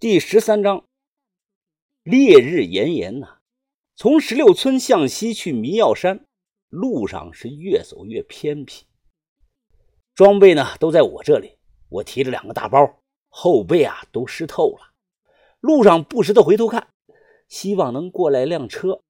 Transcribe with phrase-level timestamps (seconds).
[0.00, 0.84] 第十三章，
[2.02, 3.38] 烈日炎炎呐，
[3.94, 6.26] 从石榴村向西去迷药山，
[6.68, 8.86] 路上是越走越偏僻。
[10.14, 14.92] 装备呢都在我这里，我提着两个大包，后背啊都湿透了。
[15.60, 16.88] 路上不时的回头看，
[17.48, 19.00] 希望能过来辆车，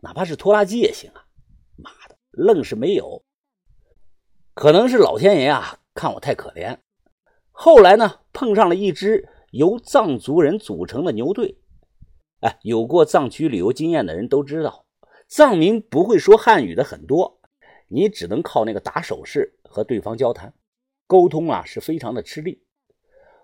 [0.00, 1.26] 哪怕是拖拉机也行啊。
[1.76, 3.22] 妈的，愣是没有。
[4.54, 6.78] 可能是老天爷啊看我太可怜。
[7.52, 9.28] 后来呢，碰上了一只。
[9.50, 11.56] 由藏族人组成的牛队，
[12.40, 14.86] 哎，有过藏区旅游经验的人都知道，
[15.28, 17.40] 藏民不会说汉语的很多，
[17.88, 20.54] 你只能靠那个打手势和对方交谈，
[21.06, 22.62] 沟通啊是非常的吃力。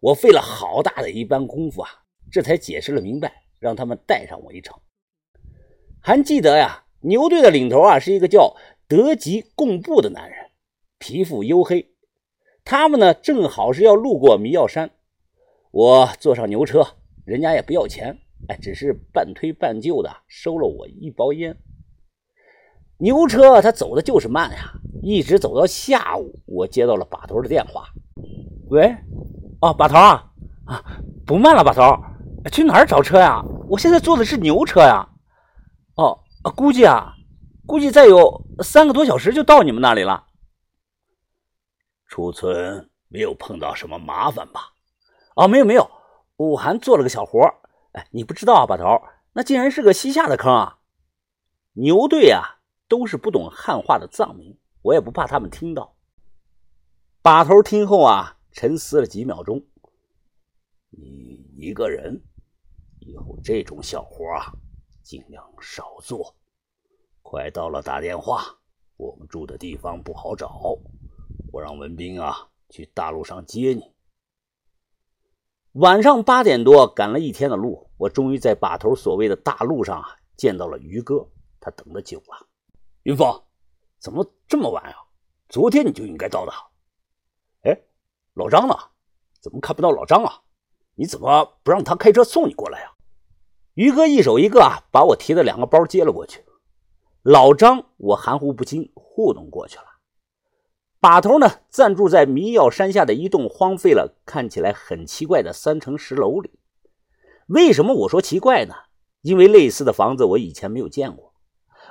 [0.00, 1.90] 我费了好大的一番功夫啊，
[2.30, 4.78] 这才解释了明白，让他们带上我一程。
[6.00, 10.50] 还记得呀，牛队的领头啊是一个叫德吉贡布的男人，
[10.98, 11.90] 皮肤黝黑，
[12.64, 14.92] 他们呢正好是要路过迷药山。
[15.70, 16.86] 我坐上牛车，
[17.24, 18.18] 人家也不要钱，
[18.48, 21.56] 哎，只是半推半就的收了我一包烟。
[22.98, 27.84] 牛车他走的就是慢呀，一直走到下午，我接到了把头的电话。
[28.70, 28.94] 喂，
[29.60, 30.32] 哦，把头啊，
[30.64, 30.84] 啊，
[31.26, 31.96] 不慢了，把头，
[32.50, 33.44] 去哪儿找车呀？
[33.68, 35.06] 我现在坐的是牛车呀。
[35.96, 36.18] 哦，
[36.56, 37.14] 估计啊，
[37.66, 40.24] 估计再有三个多小时就到你们那里了。
[42.06, 44.72] 出村没有碰到什么麻烦吧？
[45.38, 45.88] 哦，没有没有，
[46.34, 47.40] 我还做了个小活
[47.92, 49.00] 哎，你不知道啊，把头，
[49.34, 50.80] 那竟然是个西夏的坑啊！
[51.74, 52.58] 牛队啊，
[52.88, 55.94] 都是不懂汉话的藏民，我也不怕他们听到。
[57.22, 59.64] 把头听后啊，沉思了几秒钟。
[60.90, 62.20] 你一个人，
[62.98, 64.50] 以后这种小活啊，
[65.04, 66.34] 尽量少做。
[67.22, 68.42] 快到了，打电话。
[68.96, 70.76] 我们住的地方不好找，
[71.52, 73.94] 我让文斌啊去大路上接你。
[75.78, 81.24] 晚上八点多，赶了一天的路，我终于在把头所谓的大路上啊见到了于哥。
[81.60, 82.48] 他等的久了。
[83.04, 83.44] 云峰，
[84.00, 84.96] 怎么这么晚啊？
[85.48, 86.52] 昨天你就应该到的。
[87.62, 87.80] 哎，
[88.34, 88.74] 老张呢？
[89.40, 90.42] 怎么看不到老张啊？
[90.96, 92.90] 你怎么不让他开车送你过来呀？
[93.74, 96.44] 于哥一手一个啊，把我提的两个包接了过去。
[97.22, 99.84] 老张，我含糊不清糊弄过去了。
[101.00, 106.58] 把头呢，暂住在迷药山下的一栋荒废了、看起来很奇怪的三层石楼里。
[107.46, 108.74] 为什么我说奇怪呢？
[109.22, 111.32] 因为类似的房子我以前没有见过。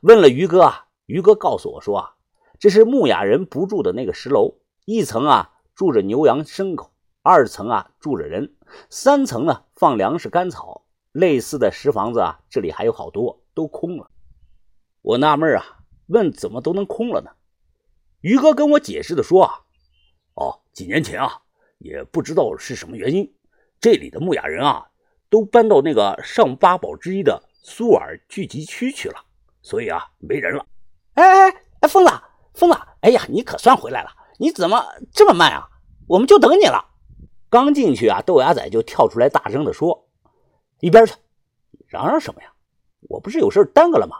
[0.00, 2.14] 问了于哥啊，于哥告诉我说啊，
[2.58, 4.54] 这是牧雅人不住的那个石楼，
[4.84, 6.92] 一层啊住着牛羊牲口，
[7.22, 8.54] 二层啊住着人，
[8.88, 10.84] 三层呢放粮食干草。
[11.10, 14.10] 类似的石房子啊，这里还有好多都空了。
[15.02, 15.64] 我纳闷啊，
[16.06, 17.30] 问怎么都能空了呢？
[18.22, 19.52] 于哥跟我解释的说：“啊，
[20.34, 21.42] 哦，几年前啊，
[21.78, 23.34] 也不知道是什么原因，
[23.80, 24.86] 这里的牧雅人啊，
[25.28, 29.16] 都搬到那个上八堡之一的苏尔聚集区去了，
[29.60, 30.64] 所以啊，没人了。”
[31.14, 31.50] 哎哎
[31.80, 32.12] 哎，疯子，
[32.54, 34.10] 疯子，哎呀，你可算回来了！
[34.38, 35.68] 你怎么这么慢啊？
[36.06, 36.90] 我们就等你了。
[37.50, 40.08] 刚进去啊，豆芽仔就跳出来，大声的说
[40.80, 41.14] ：“一边去！
[41.88, 42.52] 嚷嚷什么呀？
[43.08, 44.16] 我不是有事耽搁了吗？”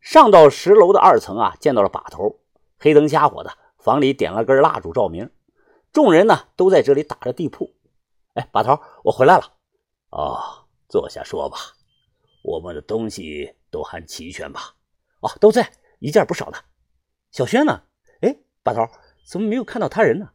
[0.00, 2.40] 上到十楼的二层啊，见到了把头。
[2.78, 5.30] 黑灯瞎火的，房里点了根蜡烛照明，
[5.92, 7.74] 众人呢都在这里打着地铺。
[8.34, 9.52] 哎，把头，我回来了。
[10.10, 11.58] 哦，坐下说吧。
[12.42, 14.76] 我们的东西都还齐全吧？
[15.20, 16.64] 哦，都在，一件不少的。
[17.32, 17.82] 小轩呢？
[18.20, 18.86] 哎，把头，
[19.26, 20.30] 怎么没有看到他人呢？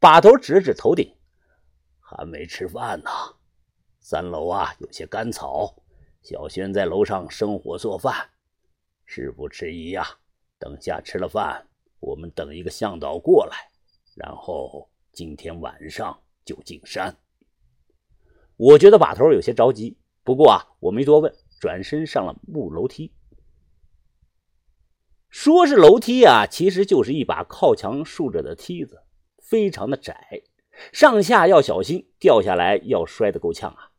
[0.00, 1.16] 把头指了指头顶，
[2.00, 3.10] 还没吃饭呢。
[4.00, 5.76] 三楼啊有些干草，
[6.22, 8.30] 小轩在楼上生火做饭。
[9.04, 10.04] 事不迟疑呀。
[10.60, 11.66] 等下吃了饭，
[12.00, 13.56] 我们等一个向导过来，
[14.14, 17.16] 然后今天晚上就进山。
[18.56, 23.10] 我觉得把头有些着急，不过啊，我没多问，转身上了木楼梯。
[25.30, 29.02] 说是楼梯啊，其实就是一把靠墙竖着的梯子，
[29.42, 30.42] 非常的窄，
[30.92, 33.92] 上下要小心，掉下来要摔得够呛啊。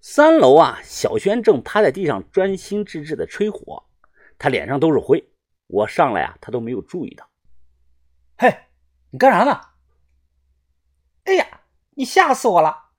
[0.00, 3.87] 三楼啊，小轩正趴在地上专心致志的吹火。
[4.38, 5.32] 他脸上都是灰，
[5.66, 7.28] 我上来啊，他都没有注意到。
[8.36, 8.66] 嘿，
[9.10, 9.60] 你干啥呢？
[11.24, 12.90] 哎呀，你吓死我了！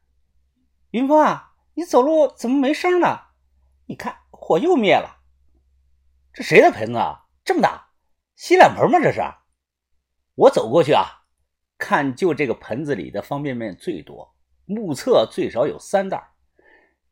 [0.92, 3.28] 云峰啊，你走路怎么没声呢？
[3.86, 5.22] 你看火又灭了。
[6.34, 7.28] 这谁的盆子啊？
[7.44, 7.92] 这么大，
[8.36, 9.00] 洗脸盆吗？
[9.00, 9.22] 这是。
[10.36, 11.26] 我走过去啊，
[11.78, 16.34] 看就这个盆子里的方便面最多，目测最少有三袋。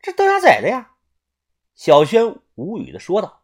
[0.00, 0.96] 这豆芽仔的呀。
[1.74, 3.37] 小轩无语的说道。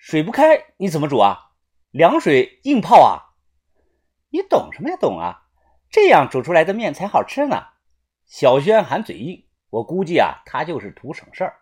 [0.00, 1.52] 水不开，你怎么煮啊？
[1.90, 3.34] 凉水硬泡啊？
[4.30, 4.96] 你懂什么呀？
[4.96, 5.48] 懂啊！
[5.90, 7.68] 这样煮出来的面才好吃呢。
[8.26, 11.60] 小轩含嘴硬，我估计啊，他就是图省事儿。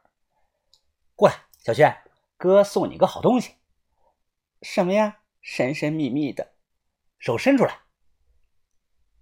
[1.14, 1.96] 过来，小轩，
[2.36, 3.54] 哥送你个好东西。
[4.62, 5.18] 什么呀？
[5.40, 6.54] 神神秘秘的，
[7.18, 7.80] 手伸出来。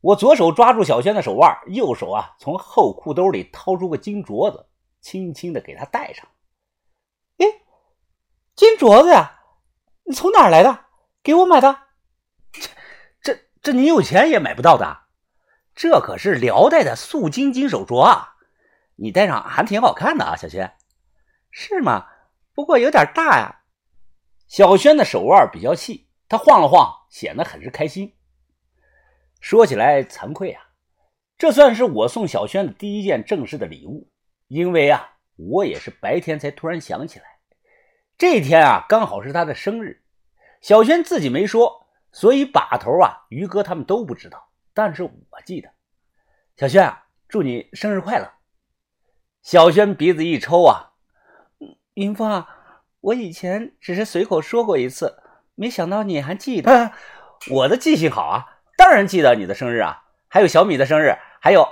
[0.01, 4.69] 我左手抓住小轩的手腕，右手啊从后裤兜里掏出个金镯子，
[5.01, 6.27] 轻轻的给他戴上。
[8.57, 9.41] 金镯子呀，
[10.05, 10.85] 你从哪儿来的？
[11.25, 11.77] 给我买的？
[12.53, 12.71] 这
[13.21, 15.05] 这这，你有钱也买不到的。
[15.75, 18.37] 这可是辽代的素金金手镯啊，
[18.95, 20.73] 你戴上还挺好看的啊，小轩。
[21.51, 22.07] 是吗？
[22.55, 23.63] 不过有点大呀。
[24.47, 28.15] 小轩的手腕比较细，他晃了晃，显得很是开心。
[29.41, 30.63] 说起来惭愧啊，
[31.37, 34.13] 这算是我送小轩的第一件正式的礼物，
[34.47, 37.34] 因为啊，我也是白天才突然想起来，
[38.17, 40.03] 这天啊刚好是他的生日。
[40.61, 45.11] 小轩自己没说，所以把头啊、于哥他们都不知道，但是我
[45.45, 45.69] 记得。
[46.57, 48.31] 小轩啊，祝你生日快乐！
[49.43, 50.93] 小轩鼻子一抽啊，
[51.95, 52.49] 云峰啊。
[53.01, 55.23] 我以前只是随口说过一次，
[55.55, 56.93] 没想到你还记得。
[57.51, 61.69] 我的记性好啊，当然记得你的生日啊，还有小米的生日，还有……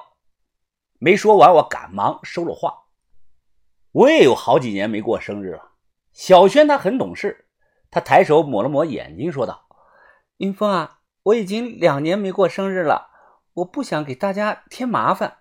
[0.99, 2.85] 没说完，我赶忙收了话。
[3.93, 5.72] 我也有好几年没过生日了。
[6.13, 7.47] 小轩他很懂事，
[7.91, 9.67] 他抬手抹了抹眼睛，说道
[10.39, 13.11] ：“云峰啊，我已经两年没过生日了，
[13.55, 15.39] 我不想给大家添麻烦。”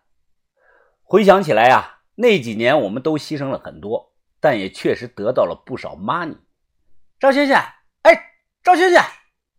[1.03, 4.09] 回想起来呀，那几年我们都牺牲了很多。
[4.43, 6.35] 但也确实得到了不少 money。
[7.19, 7.61] 赵轩轩，
[8.01, 8.31] 哎，
[8.63, 8.99] 赵轩轩，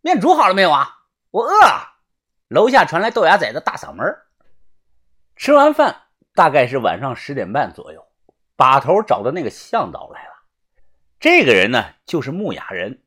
[0.01, 0.89] 面煮好了没有啊？
[1.31, 2.01] 我饿了。
[2.49, 4.05] 楼下传来豆芽仔的大嗓门。
[5.37, 6.01] 吃完饭，
[6.35, 8.05] 大概是晚上十点半左右，
[8.57, 10.32] 把头找的那个向导来了。
[11.23, 13.01] 这个人呢，就是木雅人。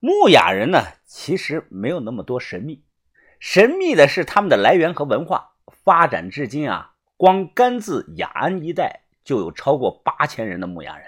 [0.00, 2.84] 木雅人呢，其实没有那么多神秘，
[3.40, 9.04] 神秘的是他们的来源和文化发展至今啊，光甘孜雅安一带。
[9.24, 11.06] 就有超过八千人的牧雅人，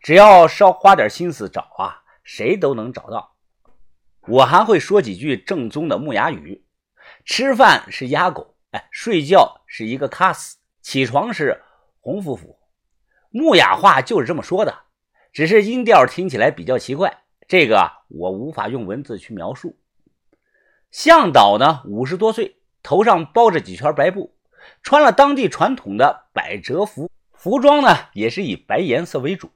[0.00, 3.36] 只要稍花点心思找啊，谁都能找到。
[4.22, 6.64] 我还会说几句正宗的牧雅语：
[7.26, 11.62] 吃饭是鸭狗，哎，睡觉是一个卡斯，起床是
[12.00, 12.58] 红夫妇。
[13.28, 14.85] 牧雅话就是这么说的，
[15.36, 19.76] 只是音调听起来比较奇怪，这个我无法用文字去描述。
[20.90, 24.34] 向导呢，五十多岁，头上包着几圈白布，
[24.82, 27.10] 穿了当地传统的百褶服。
[27.34, 29.50] 服装呢也是以白颜色为主。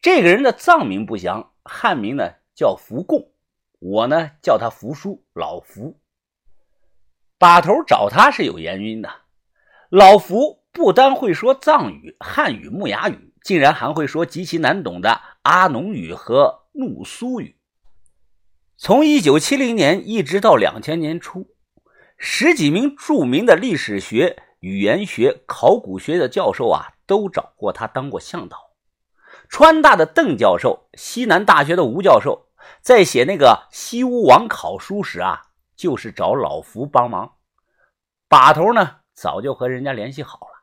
[0.00, 3.32] 这个人的藏名不详，汉名呢叫福贡，
[3.80, 5.98] 我呢叫他福叔老福。
[7.38, 9.10] 把头找他是有原因的，
[9.90, 17.56] 老福不单会说藏语、汉语、木雅语，竟然还会说极其难懂的阿农语和怒苏语。
[18.76, 21.48] 从一九七零年一直到两千年初，
[22.16, 26.94] 十几名著名的历史学、语言学、考古学的教授啊。
[27.04, 28.56] 都找过他当过向导，
[29.50, 32.46] 川大的邓教授、西南大学的吴教授
[32.80, 35.42] 在写那个西屋王考书时啊，
[35.76, 37.34] 就是找老福帮忙。
[38.28, 40.62] 把头呢早就和人家联系好了，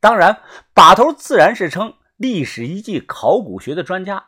[0.00, 0.40] 当然
[0.72, 1.92] 把头自然是称
[2.22, 4.26] 历史遗迹、考古学的专家。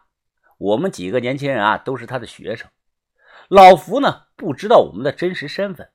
[0.59, 2.69] 我们几个年轻人啊都是他的学生。
[3.47, 5.89] 老福呢不知道我们的真实身份，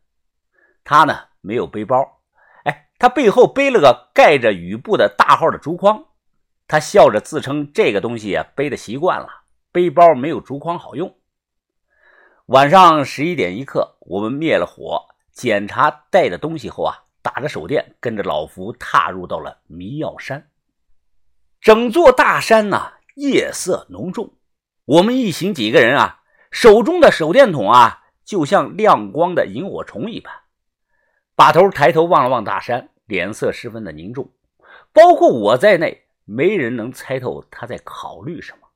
[0.86, 2.22] 他呢没有背包。
[2.64, 6.06] 哎他背后背了个盖着雨布的大号的竹筐，
[6.70, 9.28] 他笑着自称这个东西啊背的习惯了，
[9.74, 11.14] 背包没有竹筐好用。
[12.46, 20.50] 晚上十一点一刻，我们灭了火，检查带的东西后啊，打着手电，跟着老福踏入到了迷药山。
[21.62, 24.34] 整座大山呐，夜色浓重，
[24.86, 30.34] 我们一行几个人啊，手中的手电筒啊，就像亮光的萤火虫一般。
[31.36, 34.34] 把头抬头望了望大山，脸色十分的凝重，
[34.94, 38.68] 包括我在内，没人能猜透他在考虑什么。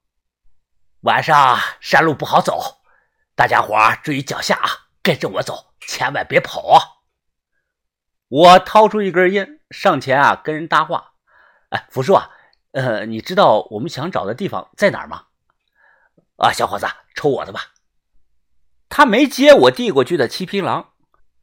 [1.02, 2.82] 晚上山路不好走，
[3.36, 4.70] 大家伙注意脚下啊，
[5.02, 6.80] 跟着我走，千万别跑啊！
[8.28, 11.14] 我掏出一根烟，上前啊，跟人搭话
[11.70, 12.30] ：“哎，福叔啊，
[12.74, 15.24] 呃，你知道我们想找的地方在哪儿吗？”
[16.38, 17.62] 啊，小伙子，抽我的吧。
[18.90, 20.92] 他没接我递过去的七匹狼，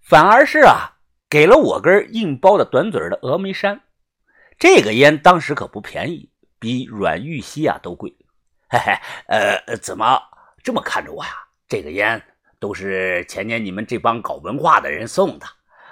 [0.00, 0.98] 反而是啊。
[1.28, 3.82] 给了我根硬包的短嘴的峨眉山，
[4.58, 8.16] 这个烟当时可不便宜，比软玉溪啊都贵。
[8.68, 8.92] 嘿嘿，
[9.28, 10.20] 呃，怎么
[10.64, 11.30] 这么看着我呀？
[11.68, 12.20] 这个烟
[12.58, 15.46] 都是前年你们这帮搞文化的人送的，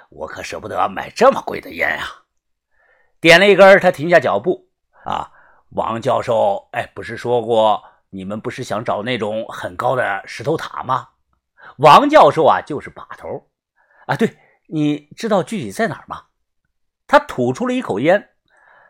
[0.09, 2.05] 我可舍不得买这么贵的烟呀。
[3.21, 4.68] 点了一根，他停下脚步。
[5.05, 5.31] 啊，
[5.69, 11.09] 王教授，哎，不是说过你们不是想找那种很高的石头塔吗？
[11.77, 13.47] 王教授啊，就是把头。
[14.07, 14.37] 啊，对。
[14.71, 16.25] 你知道具体在哪儿吗？
[17.07, 18.29] 他吐出了一口烟，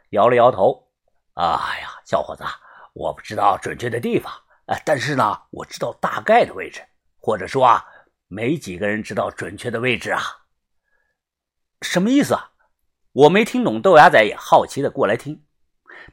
[0.10, 0.90] 摇了摇头。
[1.36, 1.46] 哎
[1.80, 2.44] 呀，小伙子，
[2.92, 4.30] 我不知道准确的地方，
[4.66, 6.86] 呃，但是呢，我知道大概的位置，
[7.18, 7.86] 或者说啊，
[8.28, 10.22] 没几个人知道准确的位置啊。
[11.82, 12.52] 什么意思啊？
[13.14, 13.82] 我没听懂。
[13.82, 15.46] 豆芽仔也好奇的过来听。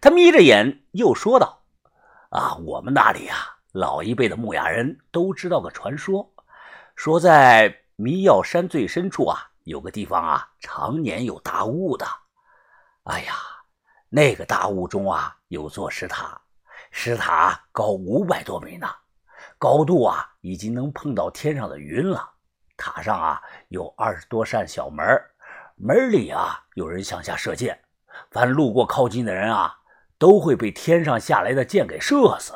[0.00, 1.62] 他眯着眼又说道
[2.30, 6.32] ：“啊，我们那里啊，老一辈的牧雅人都知道个传说，
[6.94, 12.06] 说在迷药山最深处啊，有个地方啊，常年有大雾的。
[13.04, 13.34] 哎呀，
[14.08, 16.40] 那个大雾中啊，有座石塔，
[16.90, 18.88] 石塔高五百多米呢，
[19.58, 22.32] 高度啊，已经能碰到天上的云了。
[22.76, 25.06] 塔上啊，有二十多扇小门，
[25.76, 27.80] 门里啊，有人向下射箭。”
[28.30, 29.76] 凡路过靠近的人啊，
[30.18, 32.52] 都会被天上下来的箭给射死。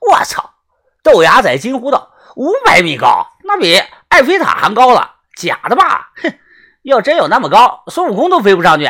[0.00, 0.54] 我操！
[1.02, 5.16] 豆芽仔惊呼道：“五百米高，那比埃菲塔还高了？
[5.36, 6.12] 假的吧？
[6.22, 6.38] 哼！
[6.82, 8.86] 要真有那么高，孙悟空都飞不上去。”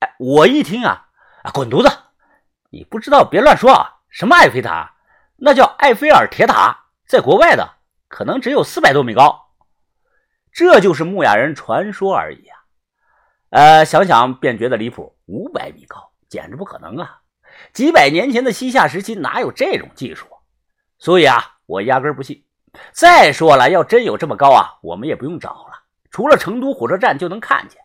[0.00, 1.08] 哎，我一听啊，
[1.42, 1.94] 啊，滚犊子！
[2.70, 3.96] 你不知道别乱说啊！
[4.08, 4.94] 什么埃菲塔？
[5.36, 7.74] 那叫埃菲尔铁塔，在国外的，
[8.08, 9.50] 可能只有四百多米高。
[10.52, 12.63] 这就是牧雅人传说而已啊。
[13.54, 17.20] 呃，想想便觉得离谱，五百米高，简直不可能啊！
[17.72, 20.26] 几百年前的西夏时期哪有这种技术？
[20.98, 22.44] 所以啊，我压根不信。
[22.90, 27.80] 再说了，要真有这么高啊，我们也不用找了，除了成都火车站就能看见。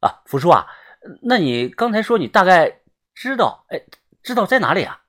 [0.00, 0.66] 啊，福叔啊，
[1.22, 2.82] 那你刚才说你大概
[3.14, 3.80] 知道，哎，
[4.22, 5.00] 知道在哪里啊？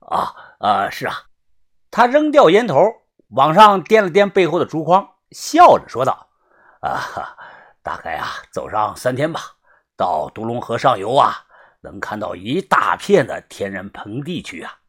[0.00, 1.14] 啊，呃，是啊。
[1.92, 2.92] 他扔掉烟头，
[3.28, 6.30] 往上掂了掂背后的竹筐，笑着说道
[6.82, 7.36] ：“啊哈。”
[7.84, 9.40] 大概啊，走上三天吧，
[9.94, 11.44] 到独龙河上游啊，
[11.82, 14.80] 能看到一大片的天然盆地区啊。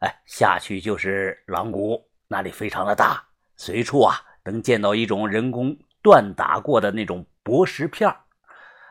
[0.00, 3.24] 哎，下去就是狼谷，那里非常的大，
[3.56, 8.12] 随处啊能见到一种人工锻打过的那种薄石片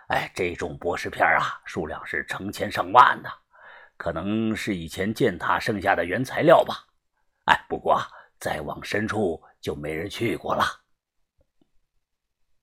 [0.08, 3.30] 哎，这种薄石片啊，数量是成千上万的，
[3.98, 6.86] 可能是以前建塔剩下的原材料吧。
[7.48, 8.01] 哎，不过
[8.39, 10.63] 再往深处就没人去过了。